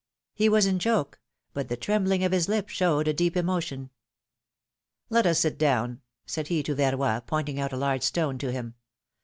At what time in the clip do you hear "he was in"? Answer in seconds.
0.33-0.79